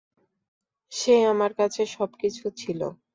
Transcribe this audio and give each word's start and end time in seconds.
সে 0.91 1.13
আমার 1.31 1.51
কাছে 1.53 1.81
সবকিছু 1.95 2.45
ছিল। 2.57 2.81